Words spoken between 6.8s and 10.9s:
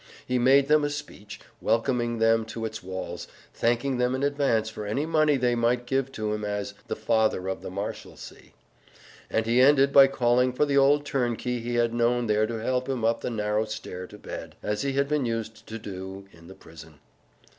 "The Father of the Marshalsea." And he ended by calling for the